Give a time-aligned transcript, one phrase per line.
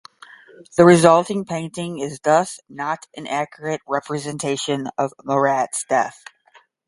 [0.77, 6.23] The resulting painting is thus not an accurate representation of Marat's death.